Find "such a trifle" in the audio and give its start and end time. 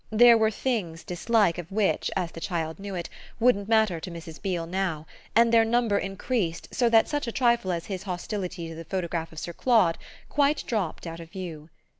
7.07-7.71